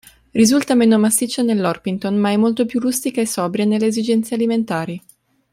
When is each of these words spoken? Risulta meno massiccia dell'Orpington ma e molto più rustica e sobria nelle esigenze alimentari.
Risulta 0.31 0.73
meno 0.73 0.97
massiccia 0.97 1.43
dell'Orpington 1.43 2.15
ma 2.17 2.31
e 2.31 2.37
molto 2.37 2.65
più 2.65 2.79
rustica 2.79 3.21
e 3.21 3.27
sobria 3.27 3.65
nelle 3.65 3.85
esigenze 3.85 4.33
alimentari. 4.33 4.99